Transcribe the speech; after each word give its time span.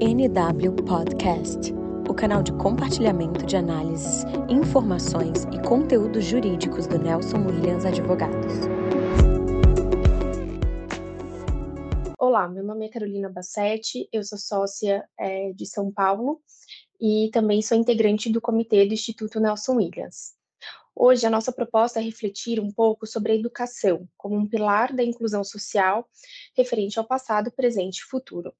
NW 0.00 0.84
Podcast, 0.86 1.72
o 2.08 2.14
canal 2.14 2.42
de 2.42 2.52
compartilhamento 2.52 3.44
de 3.46 3.56
análises, 3.56 4.24
informações 4.48 5.44
e 5.52 5.60
conteúdos 5.66 6.24
jurídicos 6.24 6.86
do 6.86 6.98
Nelson 6.98 7.38
Williams 7.46 7.84
Advogados. 7.84 8.52
Olá, 12.18 12.48
meu 12.48 12.62
nome 12.62 12.86
é 12.86 12.88
Carolina 12.88 13.28
Bassetti, 13.28 14.08
eu 14.12 14.22
sou 14.22 14.38
sócia 14.38 15.04
é, 15.18 15.52
de 15.52 15.66
São 15.66 15.90
Paulo 15.90 16.40
e 17.00 17.30
também 17.32 17.62
sou 17.62 17.76
integrante 17.76 18.30
do 18.30 18.40
comitê 18.40 18.86
do 18.86 18.94
Instituto 18.94 19.40
Nelson 19.40 19.76
Williams. 19.76 20.36
Hoje, 20.98 21.26
a 21.26 21.30
nossa 21.30 21.52
proposta 21.52 22.00
é 22.00 22.02
refletir 22.02 22.58
um 22.58 22.72
pouco 22.72 23.06
sobre 23.06 23.32
a 23.32 23.34
educação 23.34 24.08
como 24.16 24.34
um 24.34 24.48
pilar 24.48 24.94
da 24.94 25.04
inclusão 25.04 25.44
social 25.44 26.08
referente 26.56 26.98
ao 26.98 27.06
passado, 27.06 27.52
presente 27.52 27.98
e 27.98 28.04
futuro. 28.04 28.54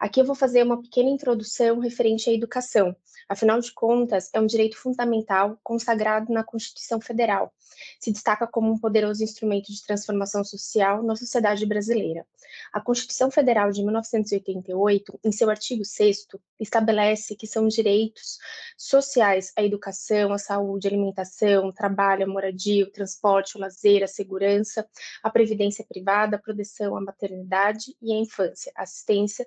Aqui 0.00 0.18
eu 0.18 0.24
vou 0.24 0.34
fazer 0.34 0.62
uma 0.62 0.80
pequena 0.80 1.10
introdução 1.10 1.78
referente 1.78 2.30
à 2.30 2.32
educação. 2.32 2.96
Afinal 3.28 3.60
de 3.60 3.70
contas, 3.70 4.30
é 4.32 4.40
um 4.40 4.46
direito 4.46 4.78
fundamental 4.78 5.60
consagrado 5.62 6.32
na 6.32 6.42
Constituição 6.42 6.98
Federal. 7.02 7.52
Se 8.00 8.10
destaca 8.10 8.46
como 8.46 8.72
um 8.72 8.78
poderoso 8.78 9.22
instrumento 9.22 9.70
de 9.70 9.82
transformação 9.82 10.42
social 10.42 11.02
na 11.02 11.14
sociedade 11.14 11.66
brasileira. 11.66 12.26
A 12.72 12.80
Constituição 12.80 13.30
Federal 13.30 13.70
de 13.70 13.82
1988, 13.82 15.20
em 15.22 15.30
seu 15.30 15.50
artigo 15.50 15.84
6 15.84 16.26
estabelece 16.58 17.36
que 17.36 17.46
são 17.46 17.68
direitos 17.68 18.38
sociais 18.76 19.52
a 19.56 19.62
educação, 19.62 20.32
a 20.32 20.38
saúde, 20.38 20.88
a 20.88 20.90
alimentação, 20.90 21.72
trabalho, 21.72 22.24
a 22.24 22.26
moradia, 22.26 22.84
o 22.84 22.90
transporte, 22.90 23.56
o 23.56 23.60
lazer, 23.60 24.02
a 24.02 24.08
segurança, 24.08 24.86
a 25.22 25.30
previdência 25.30 25.84
privada, 25.88 26.36
a 26.36 26.40
proteção 26.40 26.96
à 26.96 27.00
maternidade 27.00 27.94
e 28.02 28.12
à 28.12 28.16
infância, 28.16 28.72
assistência 28.74 29.46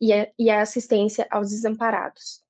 e 0.00 0.50
a, 0.50 0.60
assistência 0.62 1.26
aos 1.30 1.50
desamparados. 1.50 2.42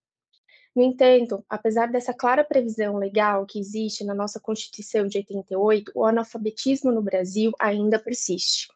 No 0.75 0.83
entanto, 0.83 1.45
apesar 1.49 1.91
dessa 1.91 2.15
clara 2.15 2.45
previsão 2.45 2.97
legal 2.97 3.45
que 3.47 3.59
existe 3.59 4.05
na 4.05 4.15
nossa 4.15 4.39
Constituição 4.39 5.07
de 5.07 5.19
88, 5.19 5.93
o 5.95 6.05
analfabetismo 6.05 6.93
no 6.93 7.03
Brasil 7.03 7.53
ainda 7.59 7.99
persiste. 7.99 8.69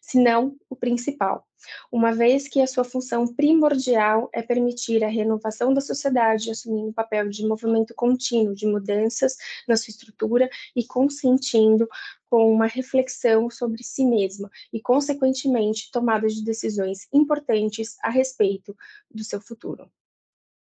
se 0.00 0.18
não 0.18 0.56
o 0.68 0.76
principal, 0.76 1.46
uma 1.90 2.12
vez 2.12 2.48
que 2.48 2.60
a 2.60 2.66
sua 2.66 2.84
função 2.84 3.26
primordial 3.26 4.28
é 4.32 4.42
permitir 4.42 5.04
a 5.04 5.08
renovação 5.08 5.72
da 5.72 5.80
sociedade, 5.80 6.50
assumindo 6.50 6.90
o 6.90 6.94
papel 6.94 7.28
de 7.28 7.46
movimento 7.46 7.94
contínuo 7.94 8.54
de 8.54 8.66
mudanças 8.66 9.36
na 9.66 9.76
sua 9.76 9.90
estrutura 9.90 10.48
e 10.74 10.84
consentindo 10.84 11.88
com 12.28 12.52
uma 12.52 12.66
reflexão 12.66 13.50
sobre 13.50 13.82
si 13.84 14.04
mesma 14.04 14.50
e, 14.72 14.80
consequentemente, 14.80 15.90
tomada 15.90 16.26
de 16.28 16.42
decisões 16.42 17.06
importantes 17.12 17.96
a 18.02 18.10
respeito 18.10 18.76
do 19.10 19.22
seu 19.22 19.40
futuro. 19.40 19.90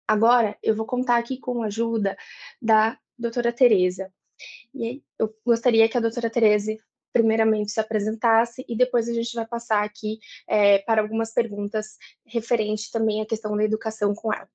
Agora, 0.07 0.57
eu 0.63 0.77
vou 0.77 0.85
contar 0.85 1.17
aqui 1.17 1.39
com 1.39 1.63
a 1.63 1.67
ajuda 1.67 2.17
da 2.61 2.99
doutora 3.19 3.53
Tereza. 3.53 4.13
E 4.75 5.03
eu 5.19 5.35
gostaria 5.45 5.89
que 5.89 5.97
a 5.97 6.01
doutora 6.01 6.29
Tereza 6.29 6.77
primeiramente 7.15 7.71
se 7.71 7.79
apresentasse 7.79 8.65
e 8.69 8.77
depois 8.77 9.09
a 9.09 9.13
gente 9.15 9.33
vai 9.37 9.47
passar 9.47 9.85
aqui 9.85 10.19
é, 10.49 10.81
para 10.81 11.01
algumas 11.01 11.33
perguntas 11.33 11.97
referentes 12.27 12.91
também 12.91 13.23
à 13.23 13.27
questão 13.27 13.57
da 13.57 13.63
educação 13.63 14.13
com 14.13 14.35
ela. 14.35 14.49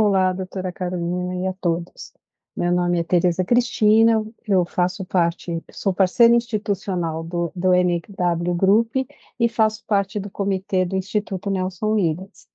Olá, 0.00 0.32
doutora 0.32 0.72
Carolina 0.72 1.34
e 1.34 1.48
a 1.48 1.52
todos. 1.52 2.14
Meu 2.56 2.72
nome 2.72 3.00
é 3.00 3.04
Tereza 3.04 3.44
Cristina, 3.44 4.24
eu 4.46 4.64
faço 4.64 5.04
parte, 5.04 5.62
sou 5.72 5.92
parceira 5.92 6.34
institucional 6.34 7.24
do, 7.24 7.52
do 7.54 7.72
NW 7.74 8.54
Group 8.54 8.94
e 9.38 9.48
faço 9.48 9.84
parte 9.86 10.20
do 10.20 10.30
comitê 10.30 10.84
do 10.84 10.96
Instituto 10.96 11.50
Nelson 11.50 11.94
Williams. 11.94 12.48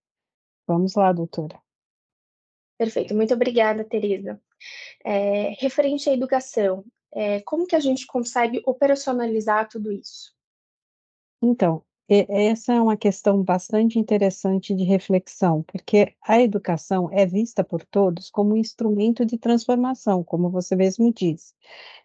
Vamos 0.68 0.96
lá, 0.96 1.12
doutora. 1.12 1.60
Perfeito, 2.78 3.16
muito 3.16 3.34
obrigada, 3.34 3.84
Tereza. 3.84 4.40
É, 5.04 5.50
referente 5.60 6.10
à 6.10 6.14
educação, 6.14 6.84
é, 7.16 7.40
como 7.42 7.66
que 7.66 7.76
a 7.76 7.80
gente 7.80 8.06
consegue 8.06 8.62
operacionalizar 8.66 9.70
tudo 9.70 9.92
isso? 9.92 10.36
Então, 11.42 11.82
essa 12.08 12.74
é 12.74 12.80
uma 12.80 12.96
questão 12.96 13.42
bastante 13.42 13.98
interessante 13.98 14.76
de 14.76 14.84
reflexão, 14.84 15.64
porque 15.64 16.14
a 16.22 16.40
educação 16.40 17.10
é 17.12 17.26
vista 17.26 17.64
por 17.64 17.84
todos 17.84 18.30
como 18.30 18.54
um 18.54 18.58
instrumento 18.58 19.26
de 19.26 19.40
transformação, 19.40 20.24
como 20.24 20.52
você 20.52 20.76
mesmo 20.76 21.12
disse. 21.12 21.54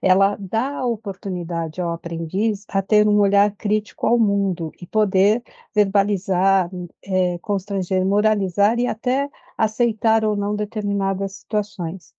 Ela 0.01 0.37
dá 0.41 0.79
a 0.79 0.87
oportunidade 0.87 1.83
ao 1.83 1.91
aprendiz 1.91 2.65
a 2.69 2.81
ter 2.81 3.07
um 3.07 3.19
olhar 3.19 3.55
crítico 3.57 4.07
ao 4.07 4.19
mundo 4.19 4.73
e 4.81 4.87
poder 4.87 5.43
verbalizar, 5.75 6.71
é, 7.05 7.37
constranger, 7.39 8.03
moralizar 8.07 8.79
e 8.79 8.87
até 8.87 9.29
aceitar 9.59 10.25
ou 10.25 10.35
não 10.35 10.57
determinadas 10.57 11.33
situações. 11.33 12.15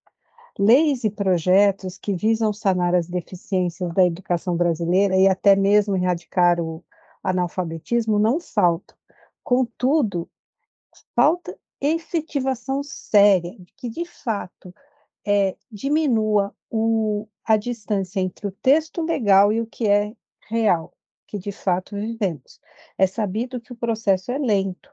Leis 0.58 1.02
e 1.02 1.10
projetos 1.10 1.96
que 1.96 2.12
visam 2.12 2.52
sanar 2.52 2.94
as 2.94 3.08
deficiências 3.08 3.90
da 3.94 4.04
educação 4.04 4.54
brasileira 4.54 5.16
e 5.16 5.26
até 5.26 5.56
mesmo 5.56 5.96
erradicar 5.96 6.60
o 6.60 6.84
analfabetismo 7.22 8.18
não 8.18 8.38
faltam. 8.38 8.94
Contudo, 9.42 10.28
falta 11.16 11.58
efetivação 11.80 12.82
séria, 12.82 13.56
que 13.76 13.88
de 13.88 14.04
fato 14.04 14.74
é, 15.26 15.56
diminua 15.70 16.54
o, 16.70 17.26
a 17.46 17.56
distância 17.56 18.20
entre 18.20 18.46
o 18.46 18.52
texto 18.52 19.00
legal 19.00 19.54
e 19.54 19.60
o 19.62 19.66
que 19.66 19.88
é 19.88 20.14
real, 20.50 20.92
que 21.26 21.38
de 21.38 21.50
fato 21.50 21.96
vivemos. 21.96 22.60
É 22.98 23.06
sabido 23.06 23.58
que 23.58 23.72
o 23.72 23.76
processo 23.76 24.30
é 24.30 24.36
lento, 24.36 24.90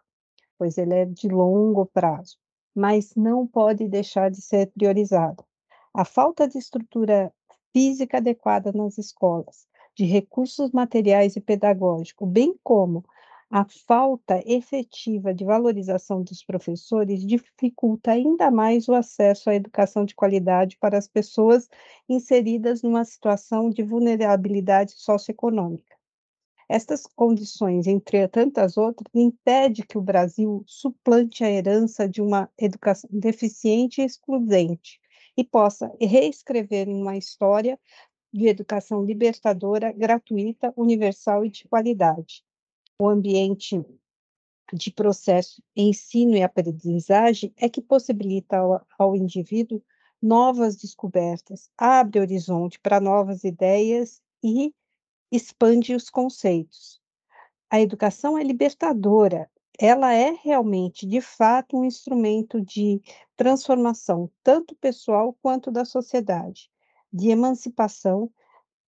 pois 0.58 0.78
ele 0.78 0.94
é 0.94 1.06
de 1.06 1.28
longo 1.28 1.86
prazo, 1.86 2.38
mas 2.74 3.14
não 3.14 3.46
pode 3.46 3.90
deixar 3.90 4.32
de 4.32 4.42
ser 4.42 4.68
priorizado 4.68 5.49
a 5.94 6.06
falta 6.06 6.48
de 6.48 6.58
estrutura 6.58 7.34
física 7.74 8.18
adequada 8.18 8.72
nas 8.72 8.98
escolas, 8.98 9.68
de 9.96 10.06
recursos 10.06 10.72
materiais 10.72 11.36
e 11.36 11.42
pedagógicos, 11.42 12.30
bem 12.30 12.56
como 12.64 13.04
a 13.52 13.66
falta 13.66 14.40
efetiva 14.46 15.34
de 15.34 15.44
valorização 15.44 16.22
dos 16.22 16.44
professores 16.44 17.26
dificulta 17.26 18.12
ainda 18.12 18.52
mais 18.52 18.88
o 18.88 18.94
acesso 18.94 19.50
à 19.50 19.56
educação 19.56 20.06
de 20.06 20.14
qualidade 20.14 20.78
para 20.78 21.00
as 21.00 21.08
pessoas 21.08 21.68
inseridas 22.08 22.84
numa 22.84 23.04
situação 23.04 23.72
de 23.72 23.82
vulnerabilidade 23.82 24.92
socioeconômica. 24.92 25.98
Estas 26.70 27.08
condições, 27.08 27.88
entre 27.88 28.28
tantas 28.28 28.78
outras, 28.78 29.10
impede 29.16 29.82
que 29.82 29.98
o 29.98 30.02
Brasil 30.02 30.64
suplante 30.68 31.44
a 31.44 31.50
herança 31.50 32.08
de 32.08 32.22
uma 32.22 32.48
educação 32.56 33.10
deficiente 33.12 34.00
e 34.00 34.06
excludente, 34.06 35.02
e 35.40 35.44
possa 35.46 35.90
reescrever 36.02 36.90
uma 36.90 37.16
história 37.16 37.80
de 38.32 38.48
educação 38.48 39.06
libertadora, 39.06 39.90
gratuita, 39.94 40.74
universal 40.76 41.46
e 41.46 41.50
de 41.50 41.66
qualidade. 41.66 42.44
O 43.02 43.08
ambiente 43.08 43.82
de 44.74 44.92
processo, 44.92 45.64
ensino 45.74 46.36
e 46.36 46.44
aprendizagem 46.44 47.54
é 47.56 47.70
que 47.70 47.82
possibilita 47.82 48.58
ao, 48.58 48.86
ao 49.00 49.16
indivíduo 49.16 49.82
novas 50.22 50.76
descobertas, 50.76 51.72
abre 51.78 52.20
horizonte 52.20 52.78
para 52.78 53.00
novas 53.00 53.46
ideias 53.46 54.22
e 54.44 54.76
expande 55.32 55.96
os 55.96 56.10
conceitos. 56.10 57.00
A 57.70 57.80
educação 57.80 58.38
é 58.38 58.44
libertadora, 58.44 59.50
ela 59.82 60.14
é 60.14 60.32
realmente, 60.44 61.08
de 61.08 61.22
fato, 61.22 61.78
um 61.78 61.86
instrumento 61.86 62.60
de 62.60 63.02
transformação, 63.38 64.30
tanto 64.44 64.76
pessoal 64.76 65.34
quanto 65.42 65.72
da 65.72 65.86
sociedade, 65.86 66.70
de 67.14 67.30
emancipação, 67.30 68.30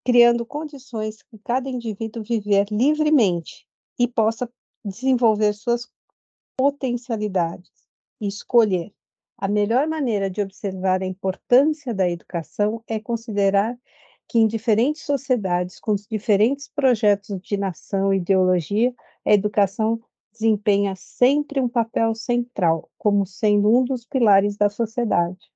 criando 0.04 0.46
condições 0.46 1.24
que 1.24 1.40
cada 1.40 1.70
indivíduo 1.70 2.22
viver 2.22 2.66
livremente 2.70 3.66
e 3.98 4.06
possa 4.06 4.52
desenvolver 4.84 5.54
suas 5.54 5.88
potencialidades 6.58 7.72
e 8.20 8.28
escolher. 8.28 8.94
A 9.38 9.48
melhor 9.48 9.88
maneira 9.88 10.30
de 10.30 10.42
observar 10.42 11.02
a 11.02 11.06
importância 11.06 11.94
da 11.94 12.10
educação 12.10 12.84
é 12.86 13.00
considerar 13.00 13.80
que 14.28 14.40
em 14.40 14.48
diferentes 14.48 15.04
sociedades, 15.04 15.80
com 15.80 15.96
diferentes 16.10 16.68
projetos 16.68 17.40
de 17.42 17.56
nação 17.56 18.14
e 18.14 18.18
ideologia, 18.18 18.94
a 19.26 19.34
educação 19.34 20.02
desempenha 20.32 20.96
sempre 20.96 21.60
um 21.62 21.70
papel 21.70 22.16
central, 22.16 22.90
como 22.98 23.26
sendo 23.26 23.70
um 23.70 23.84
dos 23.86 24.06
pilares 24.06 24.58
da 24.58 24.70
sociedade. 24.70 25.51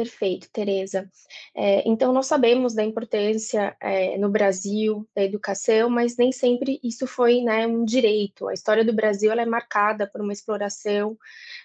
Perfeito, 0.00 0.48
Tereza. 0.50 1.10
É, 1.54 1.86
então, 1.86 2.10
nós 2.10 2.24
sabemos 2.24 2.72
da 2.72 2.82
importância 2.82 3.76
é, 3.78 4.16
no 4.16 4.30
Brasil 4.30 5.06
da 5.14 5.22
educação, 5.22 5.90
mas 5.90 6.16
nem 6.16 6.32
sempre 6.32 6.80
isso 6.82 7.06
foi 7.06 7.42
né, 7.42 7.66
um 7.66 7.84
direito. 7.84 8.48
A 8.48 8.54
história 8.54 8.82
do 8.82 8.94
Brasil 8.94 9.30
é 9.30 9.44
marcada 9.44 10.06
por 10.06 10.22
uma 10.22 10.32
exploração, 10.32 11.18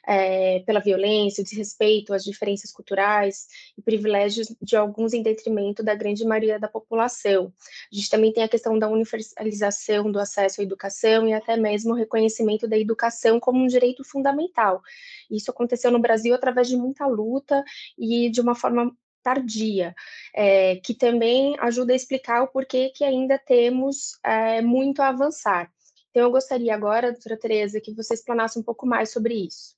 é, 0.06 0.60
pela 0.66 0.82
violência, 0.82 1.46
desrespeito 1.46 2.14
às 2.14 2.26
diferenças 2.26 2.74
culturais 2.74 3.48
e 3.78 3.82
privilégios 3.82 4.54
de 4.62 4.76
alguns 4.76 5.14
em 5.14 5.24
detrimento 5.24 5.82
da 5.82 5.96
grande 5.96 6.26
maioria 6.26 6.60
da 6.60 6.68
população. 6.68 7.54
A 7.90 7.96
gente 7.96 8.10
também 8.10 8.34
tem 8.34 8.44
a 8.44 8.50
questão 8.50 8.78
da 8.78 8.90
universalização 8.90 10.12
do 10.12 10.20
acesso 10.20 10.60
à 10.60 10.64
educação 10.66 11.26
e 11.26 11.32
até 11.32 11.56
mesmo 11.56 11.94
o 11.94 11.96
reconhecimento 11.96 12.68
da 12.68 12.78
educação 12.78 13.40
como 13.40 13.64
um 13.64 13.68
direito 13.68 14.04
fundamental. 14.04 14.82
Isso 15.30 15.52
aconteceu 15.52 15.92
no 15.92 16.00
Brasil 16.00 16.34
através 16.34 16.68
de 16.68 16.78
muita 16.78 17.06
luta 17.08 17.64
e 17.98 18.30
de 18.30 18.42
uma 18.42 18.56
forma 18.56 18.96
tardia, 19.24 19.96
é, 20.36 20.76
que 20.76 20.94
também 20.94 21.56
ajuda 21.60 21.94
a 21.94 21.96
explicar 21.96 22.44
o 22.44 22.48
porquê 22.48 22.92
que 22.96 23.04
ainda 23.04 23.40
temos 23.40 24.20
é, 24.24 24.62
muito 24.62 25.02
a 25.02 25.08
avançar. 25.08 25.72
Então, 26.12 26.24
eu 26.24 26.32
gostaria 26.32 26.74
agora, 26.74 27.12
doutora 27.12 27.38
Tereza, 27.38 27.82
que 27.82 27.94
você 27.94 28.14
explanasse 28.14 28.58
um 28.58 28.64
pouco 28.64 28.86
mais 28.86 29.12
sobre 29.12 29.34
isso. 29.34 29.76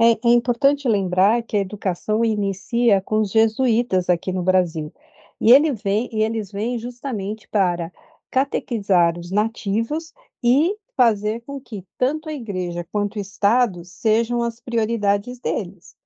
É, 0.00 0.12
é, 0.12 0.32
importante 0.32 0.88
lembrar 0.88 1.42
que 1.42 1.56
a 1.56 1.60
educação 1.60 2.24
inicia 2.24 3.02
com 3.02 3.20
os 3.20 3.30
jesuítas 3.30 4.08
aqui 4.08 4.32
no 4.32 4.42
Brasil. 4.42 4.90
E, 5.38 5.52
ele 5.52 5.72
vem, 5.72 6.08
e 6.10 6.22
eles 6.22 6.50
vêm 6.50 6.78
justamente 6.78 7.46
para 7.48 7.92
catequizar 8.30 9.18
os 9.18 9.30
nativos 9.30 10.14
e 10.42 10.74
fazer 11.00 11.40
com 11.46 11.58
que 11.58 11.82
tanto 11.96 12.28
a 12.28 12.32
igreja 12.34 12.86
quanto 12.92 13.16
o 13.16 13.18
Estado 13.18 13.82
sejam 13.86 14.42
as 14.42 14.60
prioridades 14.60 15.40
deles. 15.40 15.96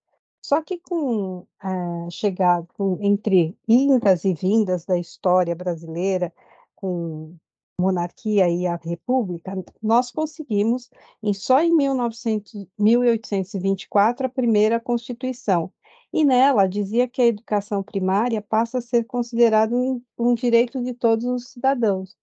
Só 0.40 0.62
que 0.62 0.78
com 0.78 1.44
a 1.58 2.08
chegada 2.12 2.68
entre 3.00 3.58
indas 3.66 4.24
e 4.24 4.32
vindas 4.32 4.84
da 4.84 4.96
história 4.96 5.52
brasileira, 5.52 6.32
com 6.76 7.34
monarquia 7.76 8.48
e 8.48 8.68
a 8.68 8.76
república, 8.76 9.52
nós 9.82 10.12
conseguimos, 10.12 10.88
em, 11.20 11.34
só 11.34 11.60
em 11.60 11.74
1900, 11.74 12.68
1824, 12.78 14.26
a 14.26 14.30
primeira 14.30 14.78
Constituição. 14.78 15.72
E 16.12 16.24
nela 16.24 16.68
dizia 16.68 17.08
que 17.08 17.20
a 17.20 17.26
educação 17.26 17.82
primária 17.82 18.40
passa 18.40 18.78
a 18.78 18.80
ser 18.80 19.06
considerada 19.06 19.74
um, 19.74 20.00
um 20.16 20.34
direito 20.34 20.80
de 20.80 20.94
todos 20.94 21.24
os 21.24 21.48
cidadãos 21.48 22.16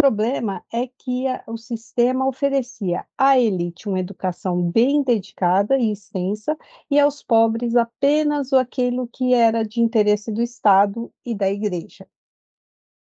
problema 0.00 0.64
é 0.72 0.86
que 0.86 1.26
a, 1.26 1.44
o 1.46 1.58
sistema 1.58 2.26
oferecia 2.26 3.04
à 3.18 3.38
elite 3.38 3.86
uma 3.86 4.00
educação 4.00 4.62
bem 4.62 5.02
dedicada 5.02 5.76
e 5.76 5.92
extensa, 5.92 6.56
e 6.90 6.98
aos 6.98 7.22
pobres 7.22 7.76
apenas 7.76 8.50
aquilo 8.54 9.06
que 9.06 9.34
era 9.34 9.62
de 9.62 9.82
interesse 9.82 10.32
do 10.32 10.40
Estado 10.40 11.12
e 11.24 11.34
da 11.34 11.50
Igreja. 11.50 12.08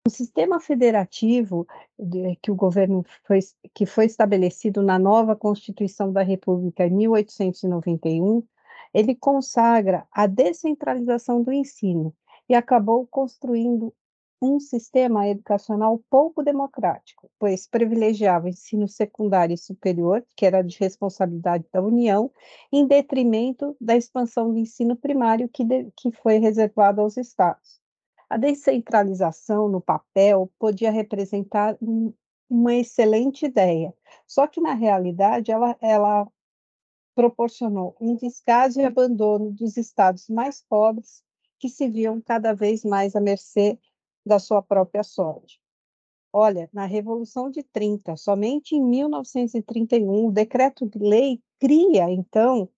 O 0.06 0.10
sistema 0.10 0.60
federativo 0.60 1.66
de, 1.98 2.36
que 2.42 2.51
o 2.51 2.56
governo 2.56 3.06
foi, 3.24 3.40
que 3.74 3.86
foi 3.86 4.06
estabelecido 4.06 4.81
na 4.81 5.00
nova 5.00 5.38
Constituição 5.38 6.12
da 6.12 6.22
República 6.22 6.86
em 6.86 6.92
1891, 6.92 8.44
ele 8.94 9.16
consagra 9.16 10.06
a 10.12 10.28
descentralização 10.28 11.42
do 11.44 11.54
ensino 11.54 12.13
e 12.50 12.56
acabou 12.56 13.07
construindo 13.07 13.94
um 14.41 14.59
sistema 14.59 15.27
educacional 15.27 16.01
pouco 16.09 16.41
democrático, 16.41 17.30
pois 17.38 17.68
privilegiava 17.68 18.45
o 18.45 18.50
ensino 18.50 18.88
secundário 18.88 19.53
e 19.53 19.57
superior, 19.57 20.25
que 20.36 20.45
era 20.45 20.62
de 20.62 20.77
responsabilidade 20.80 21.65
da 21.71 21.81
União, 21.81 22.31
em 22.71 22.88
detrimento 22.88 23.75
da 23.81 23.97
expansão 23.97 24.51
do 24.51 24.57
ensino 24.57 24.95
primário, 24.95 25.50
que, 25.50 25.63
de, 25.63 25.91
que 25.95 26.12
foi 26.12 26.38
reservado 26.38 27.01
aos 27.01 27.18
estados. 27.18 27.80
A 28.30 28.38
descentralização, 28.38 29.68
no 29.68 29.81
papel, 29.81 30.50
podia 30.57 30.91
representar 30.91 31.77
um, 31.81 32.13
uma 32.50 32.74
excelente 32.75 33.45
ideia, 33.45 33.94
só 34.25 34.47
que, 34.47 34.62
na 34.62 34.74
realidade, 34.74 35.51
ela, 35.51 35.75
ela 35.81 36.27
proporcionou 37.13 37.97
um 38.00 38.15
descaso 38.15 38.80
e 38.80 38.86
abandono 38.86 39.51
dos 39.51 39.75
estados 39.75 40.30
mais 40.30 40.62
pobres, 40.62 41.21
que 41.59 41.68
se 41.68 41.89
viam 41.89 42.21
cada 42.21 42.53
vez 42.53 42.86
mais 42.86 43.15
à 43.15 43.19
mercê 43.19 43.77
da 44.29 44.39
sua 44.39 44.61
própria 44.61 45.03
sorte. 45.03 45.59
Olha, 46.31 46.69
na 46.71 46.85
Revolução 46.85 47.49
de 47.49 47.63
30, 47.63 48.15
somente 48.15 48.75
em 48.75 48.83
1931, 48.83 50.27
o 50.27 50.31
decreto 50.31 50.87
de 50.87 50.99
lei 50.99 51.41
cria, 51.59 52.09
então, 52.09 52.69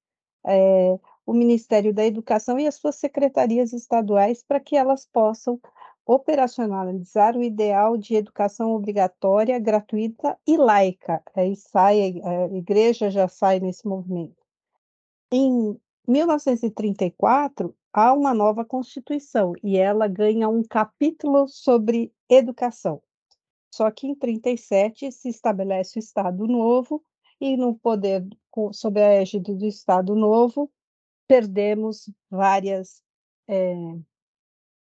é, 0.46 0.98
o 1.26 1.34
Ministério 1.34 1.94
da 1.94 2.06
Educação 2.06 2.58
e 2.58 2.66
as 2.66 2.76
suas 2.76 2.96
secretarias 2.96 3.74
estaduais 3.74 4.42
para 4.42 4.60
que 4.60 4.78
elas 4.78 5.06
possam 5.06 5.60
operacionalizar 6.06 7.38
o 7.38 7.44
ideal 7.44 7.98
de 7.98 8.16
educação 8.16 8.72
obrigatória, 8.72 9.60
gratuita 9.60 10.38
e 10.48 10.58
laica. 10.58 11.22
Aí 11.36 11.56
sai, 11.56 12.22
a 12.24 12.48
igreja 12.56 13.12
já 13.12 13.28
sai 13.28 13.60
nesse 13.60 13.86
movimento. 13.86 14.42
Em 15.32 15.78
1934, 16.08 17.76
há 17.94 18.14
uma 18.14 18.34
nova 18.34 18.66
Constituição 18.66 19.54
e 19.64 19.78
ela 19.78 20.08
ganha 20.08 20.50
um 20.50 20.64
capítulo 20.64 21.48
sobre 21.48 22.14
educação. 22.30 23.02
Só 23.74 23.90
que 23.90 24.08
em 24.08 24.16
37 24.16 25.12
se 25.12 25.30
estabelece 25.30 25.98
o 25.98 26.02
Estado 26.02 26.48
Novo 26.48 27.04
e 27.40 27.56
no 27.56 27.76
poder 27.76 28.28
sob 28.74 29.02
a 29.02 29.14
égide 29.14 29.56
do 29.56 29.66
Estado 29.66 30.16
Novo 30.16 30.72
perdemos 31.28 32.10
vários 32.30 33.02
é, 33.48 33.74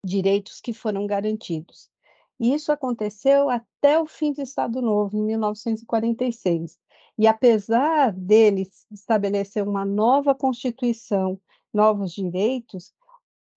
direitos 0.05 0.61
que 0.61 0.73
foram 0.73 1.07
garantidos. 1.07 1.91
Isso 2.39 2.71
aconteceu 2.71 3.49
até 3.49 3.99
o 3.99 4.07
fim 4.07 4.33
do 4.33 4.43
Estado 4.43 4.83
Novo, 4.83 5.17
em 5.17 5.25
1946. 5.25 6.79
E 7.19 7.27
apesar 7.27 8.13
deles 8.13 8.87
estabelecer 8.91 9.67
uma 9.67 9.85
nova 9.85 10.35
Constituição 10.35 11.41
novos 11.73 12.13
direitos, 12.13 12.93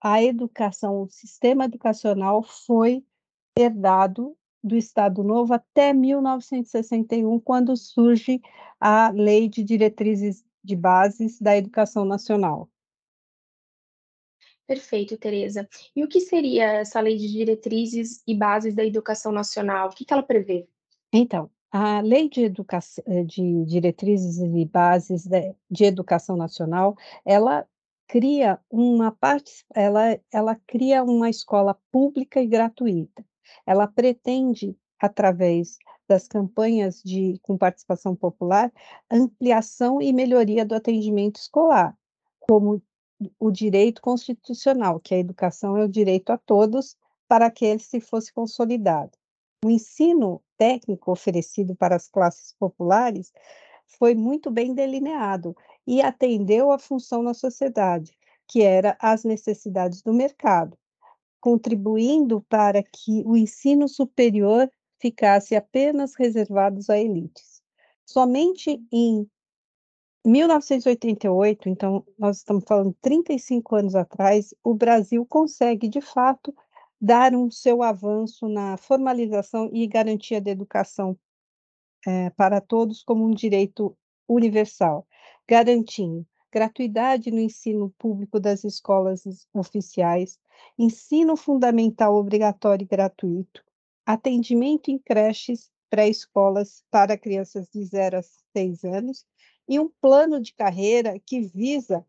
a 0.02 0.24
educação, 0.24 1.04
o 1.04 1.10
sistema 1.10 1.66
educacional 1.66 2.42
foi 2.42 3.04
herdado 3.58 4.36
do 4.64 4.76
Estado 4.76 5.24
Novo 5.24 5.54
até 5.54 5.94
1961, 5.94 7.40
quando 7.40 7.76
surge 7.76 8.42
a 8.80 9.10
Lei 9.10 9.48
de 9.48 9.64
Diretrizes 9.64 10.44
de 10.64 10.76
Bases 10.76 11.40
da 11.40 11.56
Educação 11.56 12.06
Nacional. 12.06 12.70
Perfeito, 14.68 15.18
Tereza. 15.18 15.68
E 15.96 16.04
o 16.04 16.08
que 16.08 16.20
seria 16.20 16.74
essa 16.74 17.00
Lei 17.02 17.18
de 17.18 17.28
Diretrizes 17.28 18.22
e 18.28 18.36
Bases 18.36 18.76
da 18.76 18.86
Educação 18.86 19.32
Nacional? 19.32 19.90
O 19.90 19.96
que, 19.96 20.06
que 20.06 20.14
ela 20.14 20.22
prevê? 20.22 20.68
Então, 21.12 21.50
a 21.72 22.02
Lei 22.02 22.30
de, 22.30 22.42
Educação, 22.44 23.04
de 23.26 23.66
Diretrizes 23.66 24.40
e 24.40 24.66
Bases 24.66 25.28
de 25.70 25.84
Educação 25.84 26.36
Nacional, 26.36 26.96
ela 27.24 27.68
cria 28.08 28.60
uma 28.72 29.12
parte, 29.12 29.64
ela, 29.74 30.20
ela 30.32 30.56
cria 30.68 31.04
uma 31.04 31.30
escola 31.30 31.78
pública 31.92 32.42
e 32.42 32.48
gratuita. 32.48 33.24
Ela 33.66 33.88
pretende, 33.88 34.76
através 35.00 35.78
das 36.08 36.28
campanhas 36.28 37.04
de 37.04 37.40
com 37.44 37.56
participação 37.56 38.16
popular, 38.16 38.74
ampliação 39.12 40.02
e 40.02 40.12
melhoria 40.12 40.66
do 40.66 40.74
atendimento 40.74 41.36
escolar, 41.38 41.96
como 42.40 42.82
o 43.40 43.52
direito 43.52 44.02
constitucional, 44.02 45.00
que 45.00 45.14
a 45.14 45.20
educação 45.20 45.78
é 45.78 45.84
o 45.84 45.90
direito 45.90 46.32
a 46.32 46.38
todos 46.38 46.98
para 47.28 47.52
que 47.52 47.64
ele 47.64 47.80
se 47.80 48.00
fosse 48.00 48.34
consolidado. 48.34 49.12
O 49.64 49.70
ensino 49.70 50.42
técnico 50.58 51.12
oferecido 51.12 51.76
para 51.76 51.96
as 51.96 52.08
classes 52.08 52.54
populares 52.58 53.34
foi 53.86 54.16
muito 54.16 54.50
bem 54.50 54.74
delineado 54.74 55.56
e 55.86 56.02
atendeu 56.02 56.72
à 56.72 56.80
função 56.80 57.22
na 57.22 57.34
sociedade, 57.34 58.18
que 58.48 58.62
era 58.62 58.98
as 59.00 59.24
necessidades 59.24 60.02
do 60.02 60.14
mercado, 60.14 60.78
contribuindo 61.42 62.42
para 62.48 62.82
que 62.84 63.24
o 63.26 63.36
ensino 63.36 63.88
superior 63.88 64.72
ficasse 64.98 65.56
apenas 65.56 66.16
reservado 66.16 66.80
a 66.90 66.98
elites. 66.98 67.62
Somente 68.06 68.82
em 68.92 69.30
1988, 70.26 71.70
então 71.70 72.06
nós 72.18 72.38
estamos 72.38 72.64
falando 72.68 72.96
35 73.02 73.76
anos 73.76 73.96
atrás, 73.96 74.54
o 74.64 74.74
Brasil 74.74 75.26
consegue 75.26 75.88
de 75.88 76.02
fato 76.02 76.54
dar 77.00 77.34
um 77.34 77.50
seu 77.50 77.82
avanço 77.82 78.48
na 78.48 78.78
formalização 78.78 79.70
e 79.74 79.88
garantia 79.88 80.42
da 80.42 80.52
educação 80.52 81.18
é, 82.06 82.30
para 82.32 82.60
todos 82.62 83.04
como 83.04 83.26
um 83.26 83.32
direito 83.32 83.98
universal, 84.28 85.08
garantindo 85.48 86.26
gratuidade 86.52 87.32
no 87.32 87.40
ensino 87.40 87.94
público 87.98 88.40
das 88.40 88.64
escolas 88.64 89.24
oficiais, 89.54 90.40
ensino 90.78 91.38
fundamental 91.38 92.16
obrigatório 92.16 92.84
e 92.84 92.88
gratuito, 92.88 93.64
atendimento 94.06 94.90
em 94.90 94.98
creches 94.98 95.70
pré-escolas 95.90 96.84
para 96.90 97.18
crianças 97.18 97.70
de 97.70 97.84
0 97.84 98.18
a 98.18 98.22
6 98.56 98.84
anos 98.84 99.26
e 99.68 99.80
um 99.80 99.90
plano 100.02 100.40
de 100.40 100.54
carreira 100.54 101.20
que 101.20 101.42
visa 101.42 102.06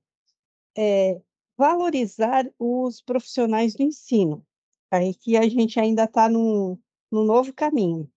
é, 0.76 1.20
valorizar 1.56 2.50
os 2.58 3.02
profissionais 3.02 3.74
do 3.74 3.82
ensino. 3.82 4.46
Aí 4.90 5.14
que 5.14 5.36
a 5.36 5.48
gente 5.48 5.78
ainda 5.78 6.04
está 6.04 6.28
num, 6.28 6.78
num 7.10 7.24
novo 7.24 7.52
caminho. 7.52 8.10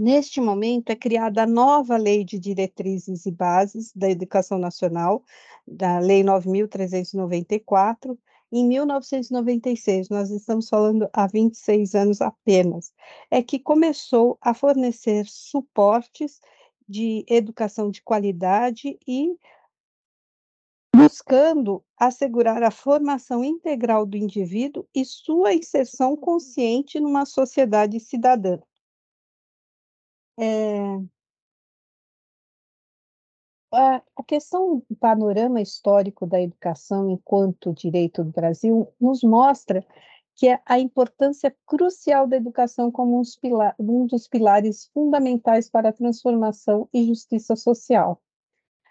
Neste 0.00 0.40
momento, 0.40 0.90
é 0.90 0.96
criada 0.96 1.42
a 1.42 1.46
nova 1.46 1.96
Lei 1.96 2.24
de 2.24 2.38
Diretrizes 2.38 3.26
e 3.26 3.30
Bases 3.30 3.92
da 3.94 4.10
Educação 4.10 4.58
Nacional, 4.58 5.24
da 5.66 5.98
Lei 5.98 6.22
9.394, 6.22 8.18
em 8.54 8.66
1996, 8.68 10.10
nós 10.10 10.30
estamos 10.30 10.68
falando 10.68 11.08
há 11.10 11.26
26 11.26 11.94
anos 11.94 12.20
apenas, 12.20 12.92
é 13.30 13.42
que 13.42 13.58
começou 13.58 14.36
a 14.42 14.52
fornecer 14.52 15.24
suportes 15.26 16.38
de 16.86 17.24
educação 17.26 17.90
de 17.90 18.02
qualidade 18.02 18.98
e 19.08 19.38
buscando 20.94 21.84
assegurar 21.96 22.62
a 22.62 22.70
formação 22.70 23.42
integral 23.44 24.06
do 24.06 24.16
indivíduo 24.16 24.86
e 24.94 25.04
sua 25.04 25.54
inserção 25.54 26.16
consciente 26.16 27.00
numa 27.00 27.24
sociedade 27.24 27.98
cidadã. 27.98 28.58
É, 30.38 31.12
a 33.74 34.22
questão 34.26 34.82
do 34.88 34.96
panorama 34.96 35.60
histórico 35.60 36.26
da 36.26 36.40
educação 36.40 37.10
enquanto 37.10 37.72
direito 37.72 38.22
do 38.22 38.30
Brasil 38.30 38.92
nos 39.00 39.22
mostra 39.22 39.84
que 40.34 40.48
é 40.48 40.60
a 40.66 40.78
importância 40.78 41.54
crucial 41.66 42.26
da 42.26 42.36
educação 42.36 42.90
como 42.90 43.22
um 43.78 44.06
dos 44.06 44.28
pilares 44.28 44.86
fundamentais 44.92 45.70
para 45.70 45.90
a 45.90 45.92
transformação 45.92 46.88
e 46.92 47.06
justiça 47.06 47.54
social. 47.56 48.20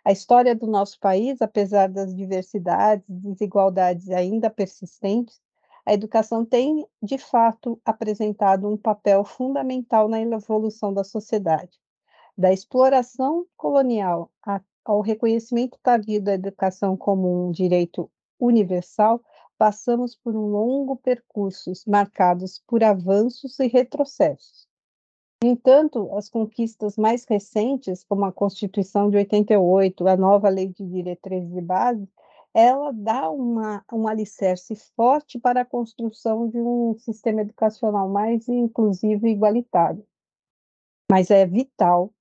A 0.03 0.12
história 0.12 0.55
do 0.55 0.65
nosso 0.65 1.00
país, 1.00 1.41
apesar 1.41 1.88
das 1.88 2.15
diversidades 2.15 3.08
e 3.08 3.13
desigualdades 3.13 4.10
ainda 4.10 4.50
persistentes, 4.50 5.39
a 5.86 5.93
educação 5.93 6.43
tem, 6.43 6.88
de 7.01 7.17
fato, 7.17 7.79
apresentado 7.86 8.67
um 8.67 8.77
papel 8.77 9.24
fundamental 9.24 10.08
na 10.08 10.20
evolução 10.20 10.91
da 10.93 11.03
sociedade. 11.03 11.79
Da 12.36 12.51
exploração 12.51 13.46
colonial 13.55 14.31
ao 14.84 15.01
reconhecimento 15.01 15.77
tardio 15.84 16.22
da 16.22 16.34
educação 16.34 16.98
como 16.98 17.48
um 17.48 17.51
direito 17.51 18.10
universal, 18.39 19.22
passamos 19.55 20.15
por 20.15 20.36
um 20.36 20.48
longo 20.48 20.96
percurso 20.96 21.72
marcados 21.86 22.60
por 22.65 22.84
avanços 22.84 23.60
e 23.60 23.67
retrocessos. 23.67 24.70
No 25.43 25.50
entanto, 25.50 26.15
as 26.15 26.29
conquistas 26.29 26.95
mais 26.95 27.25
recentes, 27.25 28.03
como 28.03 28.25
a 28.25 28.31
Constituição 28.31 29.10
de 29.10 29.17
88, 29.17 30.07
a 30.07 30.15
nova 30.15 30.48
Lei 30.50 30.67
de 30.67 30.86
Diretrizes 30.86 31.51
de 31.51 31.62
Base, 31.62 32.07
ela 32.53 32.91
dá 32.91 33.29
uma, 33.31 33.83
um 33.91 34.07
alicerce 34.07 34.75
forte 34.95 35.39
para 35.39 35.62
a 35.62 35.65
construção 35.65 36.48
de 36.48 36.60
um 36.60 36.95
sistema 37.00 37.41
educacional 37.41 38.07
mais 38.07 38.48
inclusivo 38.48 39.25
e 39.25 39.31
igualitário. 39.31 40.05
Mas 41.10 41.31
é 41.31 41.43
vital 41.45 42.13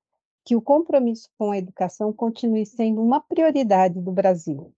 que 0.43 0.57
o 0.57 0.63
compromisso 0.63 1.29
com 1.37 1.51
a 1.51 1.59
educação 1.59 2.15
continue 2.15 2.65
sendo 2.65 3.03
uma 3.03 3.21
prioridade 3.21 4.01
do 4.01 4.13
Brasil. 4.13 4.73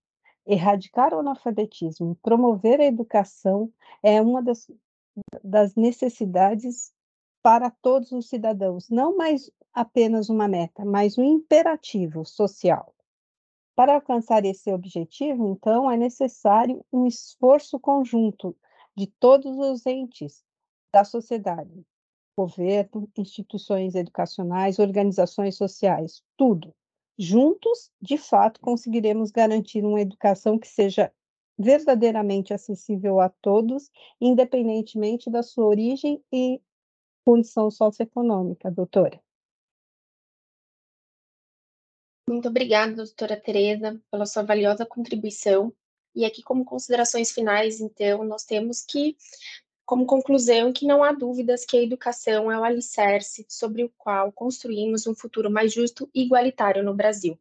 Erradicar 0.44 1.14
o 1.14 1.20
analfabetismo, 1.20 2.18
promover 2.20 2.80
a 2.80 2.86
educação 2.86 3.72
é 4.02 4.20
uma 4.20 4.42
das, 4.42 4.68
das 5.44 5.76
necessidades 5.76 6.92
para 7.42 7.70
todos 7.70 8.12
os 8.12 8.28
cidadãos, 8.28 8.88
não 8.88 9.16
mais 9.16 9.50
apenas 9.72 10.28
uma 10.28 10.46
meta, 10.46 10.84
mas 10.84 11.18
um 11.18 11.24
imperativo 11.24 12.24
social. 12.24 12.94
Para 13.74 13.94
alcançar 13.94 14.44
esse 14.44 14.72
objetivo, 14.72 15.48
então, 15.48 15.90
é 15.90 15.96
necessário 15.96 16.84
um 16.92 17.06
esforço 17.06 17.80
conjunto 17.80 18.54
de 18.94 19.06
todos 19.06 19.56
os 19.58 19.86
entes 19.86 20.44
da 20.92 21.04
sociedade, 21.04 21.84
governo, 22.36 23.08
instituições 23.16 23.94
educacionais, 23.94 24.78
organizações 24.78 25.56
sociais, 25.56 26.22
tudo. 26.36 26.74
Juntos, 27.18 27.90
de 28.00 28.18
fato, 28.18 28.60
conseguiremos 28.60 29.30
garantir 29.30 29.84
uma 29.84 30.00
educação 30.00 30.58
que 30.58 30.68
seja 30.68 31.12
verdadeiramente 31.58 32.52
acessível 32.52 33.20
a 33.20 33.28
todos, 33.28 33.90
independentemente 34.20 35.30
da 35.30 35.42
sua 35.42 35.66
origem 35.66 36.22
e 36.32 36.60
condição 37.24 37.70
socioeconômica, 37.70 38.70
doutora. 38.70 39.20
Muito 42.28 42.48
obrigada, 42.48 42.94
doutora 42.94 43.36
Tereza, 43.36 44.00
pela 44.10 44.26
sua 44.26 44.42
valiosa 44.42 44.86
contribuição. 44.86 45.72
E 46.14 46.24
aqui, 46.24 46.42
como 46.42 46.64
considerações 46.64 47.32
finais, 47.32 47.80
então, 47.80 48.24
nós 48.24 48.44
temos 48.44 48.82
que, 48.82 49.16
como 49.92 50.06
conclusão, 50.06 50.72
que 50.72 50.86
não 50.86 51.04
há 51.04 51.12
dúvidas 51.12 51.66
que 51.66 51.76
a 51.76 51.82
educação 51.82 52.50
é 52.50 52.58
o 52.58 52.64
alicerce 52.64 53.44
sobre 53.46 53.84
o 53.84 53.92
qual 53.98 54.32
construímos 54.32 55.06
um 55.06 55.14
futuro 55.14 55.50
mais 55.50 55.70
justo 55.70 56.08
e 56.14 56.22
igualitário 56.22 56.82
no 56.82 56.94
Brasil. 56.94 57.38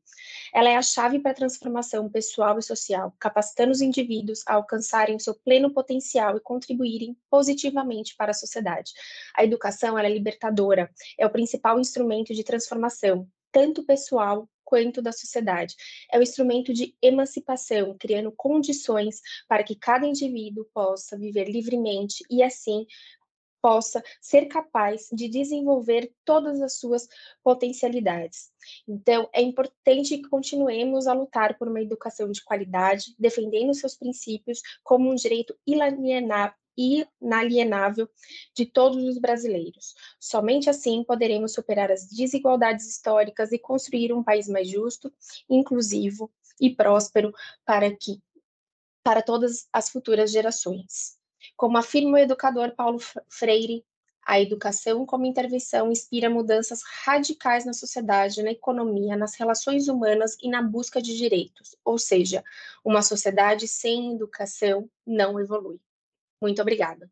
Ela 0.53 0.67
é 0.67 0.75
a 0.75 0.81
chave 0.81 1.17
para 1.17 1.31
a 1.31 1.33
transformação 1.33 2.09
pessoal 2.09 2.59
e 2.59 2.61
social, 2.61 3.15
capacitando 3.17 3.71
os 3.71 3.79
indivíduos 3.79 4.43
a 4.45 4.55
alcançarem 4.55 5.15
o 5.15 5.19
seu 5.21 5.33
pleno 5.33 5.71
potencial 5.71 6.35
e 6.35 6.41
contribuírem 6.41 7.15
positivamente 7.29 8.17
para 8.17 8.31
a 8.31 8.33
sociedade. 8.33 8.91
A 9.33 9.45
educação 9.45 9.97
é 9.97 10.09
libertadora, 10.09 10.91
é 11.17 11.25
o 11.25 11.29
principal 11.29 11.79
instrumento 11.79 12.33
de 12.33 12.43
transformação, 12.43 13.25
tanto 13.49 13.81
pessoal 13.85 14.45
quanto 14.71 15.01
da 15.01 15.11
sociedade. 15.11 15.75
É 16.09 16.17
um 16.17 16.21
instrumento 16.21 16.71
de 16.71 16.95
emancipação, 17.01 17.93
criando 17.99 18.31
condições 18.31 19.19
para 19.45 19.65
que 19.65 19.75
cada 19.75 20.07
indivíduo 20.07 20.65
possa 20.73 21.17
viver 21.17 21.49
livremente 21.49 22.23
e 22.29 22.41
assim 22.41 22.87
possa 23.61 24.01
ser 24.21 24.45
capaz 24.47 25.09
de 25.11 25.27
desenvolver 25.27 26.11
todas 26.25 26.61
as 26.61 26.79
suas 26.79 27.07
potencialidades. 27.43 28.49
Então, 28.87 29.29
é 29.33 29.41
importante 29.41 30.17
que 30.17 30.29
continuemos 30.29 31.05
a 31.05 31.13
lutar 31.13 31.57
por 31.57 31.67
uma 31.67 31.81
educação 31.81 32.31
de 32.31 32.43
qualidade, 32.43 33.13
defendendo 33.19 33.73
seus 33.73 33.95
princípios 33.95 34.61
como 34.83 35.11
um 35.11 35.15
direito 35.15 35.53
inalienável 37.21 38.09
de 38.53 38.65
todos 38.65 39.03
os 39.03 39.17
brasileiros. 39.17 39.95
Somente 40.19 40.69
assim 40.69 41.03
poderemos 41.03 41.53
superar 41.53 41.91
as 41.91 42.07
desigualdades 42.07 42.87
históricas 42.87 43.51
e 43.51 43.59
construir 43.59 44.13
um 44.13 44.23
país 44.23 44.47
mais 44.47 44.69
justo, 44.69 45.13
inclusivo 45.49 46.31
e 46.59 46.69
próspero 46.69 47.33
para 47.65 47.89
que 47.95 48.21
para 49.03 49.21
todas 49.21 49.67
as 49.73 49.89
futuras 49.89 50.31
gerações. 50.31 51.17
Como 51.57 51.77
afirma 51.77 52.13
o 52.13 52.17
educador 52.17 52.75
Paulo 52.75 52.99
Freire, 53.29 53.83
a 54.23 54.39
educação 54.39 55.05
como 55.05 55.25
intervenção 55.25 55.91
inspira 55.91 56.29
mudanças 56.29 56.81
radicais 57.03 57.65
na 57.65 57.73
sociedade, 57.73 58.43
na 58.43 58.51
economia, 58.51 59.17
nas 59.17 59.35
relações 59.35 59.87
humanas 59.87 60.37
e 60.41 60.49
na 60.49 60.61
busca 60.61 61.01
de 61.01 61.17
direitos. 61.17 61.75
Ou 61.83 61.97
seja, 61.97 62.43
uma 62.85 63.01
sociedade 63.01 63.67
sem 63.67 64.13
educação 64.13 64.89
não 65.05 65.39
evolui. 65.39 65.79
Muito 66.41 66.61
obrigada. 66.61 67.09